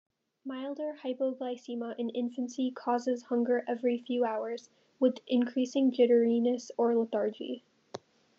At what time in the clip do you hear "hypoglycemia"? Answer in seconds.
1.03-1.93